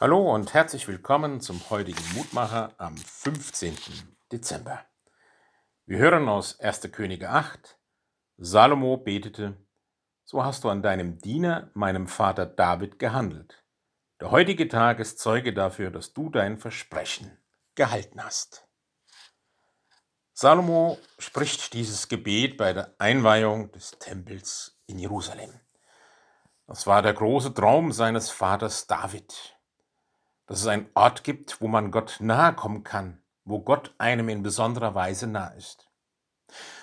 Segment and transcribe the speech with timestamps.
[0.00, 3.76] Hallo und herzlich willkommen zum heutigen Mutmacher am 15.
[4.32, 4.84] Dezember.
[5.86, 6.90] Wir hören aus 1.
[6.90, 7.78] Könige 8.
[8.36, 9.56] Salomo betete,
[10.24, 13.64] so hast du an deinem Diener, meinem Vater David, gehandelt.
[14.20, 17.38] Der heutige Tag ist Zeuge dafür, dass du dein Versprechen
[17.76, 18.66] gehalten hast.
[20.32, 25.52] Salomo spricht dieses Gebet bei der Einweihung des Tempels in Jerusalem.
[26.66, 29.53] Das war der große Traum seines Vaters David,
[30.46, 34.42] dass es einen Ort gibt, wo man Gott nahe kommen kann, wo Gott einem in
[34.42, 35.90] besonderer Weise nahe ist.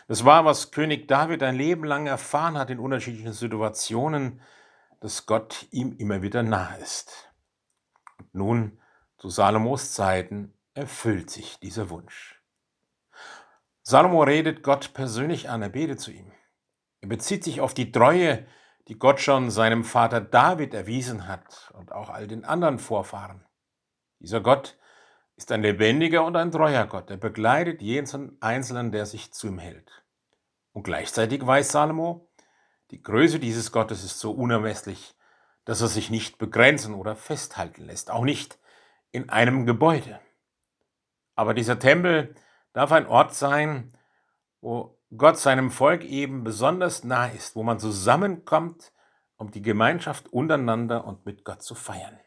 [0.07, 4.41] Das war, was König David ein Leben lang erfahren hat in unterschiedlichen Situationen,
[4.99, 7.31] dass Gott ihm immer wieder nahe ist.
[8.17, 8.81] Und nun,
[9.17, 12.41] zu Salomos Zeiten, erfüllt sich dieser Wunsch.
[13.83, 16.31] Salomo redet Gott persönlich an, er betet zu ihm.
[17.01, 18.45] Er bezieht sich auf die Treue,
[18.87, 23.43] die Gott schon seinem Vater David erwiesen hat und auch all den anderen Vorfahren.
[24.21, 24.77] Dieser Gott
[25.35, 27.09] ist ein lebendiger und ein treuer Gott.
[27.09, 30.03] Er begleitet jeden Einzelnen, der sich zu ihm hält.
[30.73, 32.29] Und gleichzeitig weiß Salomo,
[32.91, 35.15] die Größe dieses Gottes ist so unermesslich,
[35.65, 38.59] dass er sich nicht begrenzen oder festhalten lässt, auch nicht
[39.11, 40.19] in einem Gebäude.
[41.35, 42.35] Aber dieser Tempel
[42.73, 43.97] darf ein Ort sein,
[44.61, 48.93] wo Gott seinem Volk eben besonders nah ist, wo man zusammenkommt,
[49.37, 52.19] um die Gemeinschaft untereinander und mit Gott zu feiern.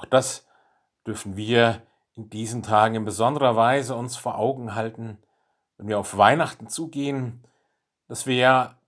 [0.00, 0.46] Auch das
[1.06, 1.82] dürfen wir
[2.14, 5.18] in diesen Tagen in besonderer Weise uns vor Augen halten,
[5.76, 7.46] wenn wir auf Weihnachten zugehen,
[8.08, 8.78] dass wir ja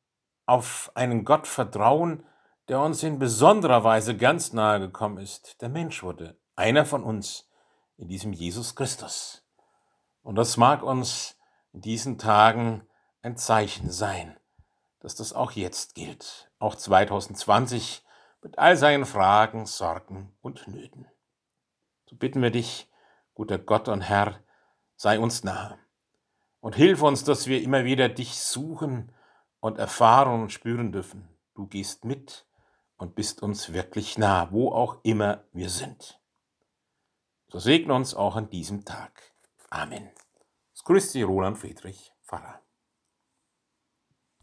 [0.46, 2.24] auf einen Gott vertrauen,
[2.68, 7.46] der uns in besonderer Weise ganz nahe gekommen ist, der Mensch wurde, einer von uns
[7.98, 9.44] in diesem Jesus Christus.
[10.22, 11.36] Und das mag uns
[11.74, 12.88] in diesen Tagen
[13.20, 14.38] ein Zeichen sein,
[15.00, 18.02] dass das auch jetzt gilt, auch 2020
[18.42, 21.06] mit all seinen Fragen, Sorgen und Nöten.
[22.06, 22.90] So bitten wir dich,
[23.34, 24.40] guter Gott und Herr,
[24.96, 25.78] sei uns nahe
[26.60, 29.12] und hilf uns, dass wir immer wieder dich suchen
[29.60, 31.28] und erfahren und spüren dürfen.
[31.54, 32.46] Du gehst mit
[32.96, 36.20] und bist uns wirklich nah, wo auch immer wir sind.
[37.48, 39.34] So segne uns auch an diesem Tag.
[39.70, 40.10] Amen.
[40.74, 42.60] Es grüßt Sie Roland Friedrich, Pfarrer.